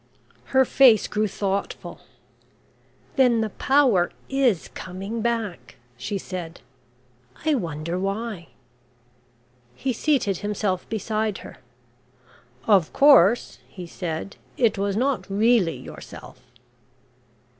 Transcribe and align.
Her 0.45 0.65
face 0.65 1.07
grew 1.07 1.27
thoughtful. 1.27 1.99
"Then 3.17 3.41
the 3.41 3.51
power 3.51 4.11
is 4.29 4.67
coming 4.69 5.21
back," 5.21 5.75
she 5.95 6.17
said. 6.17 6.59
"I 7.45 7.53
wonder 7.53 7.99
why." 7.99 8.47
He 9.75 9.93
seated 9.93 10.37
himself 10.37 10.89
beside 10.89 11.37
her. 11.45 11.57
"Of 12.65 12.91
course," 12.93 13.59
he 13.69 13.85
said, 13.85 14.37
"it 14.57 14.75
was 14.75 14.97
not 14.97 15.29
really 15.29 15.77
yourself?" 15.77 16.41